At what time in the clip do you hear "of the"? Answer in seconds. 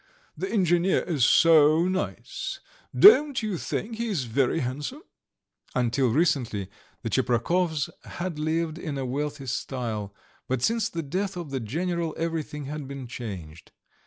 11.37-11.59